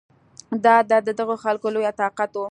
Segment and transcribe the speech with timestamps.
[0.63, 2.37] دا عادت د دغه خلکو لوی طاقت و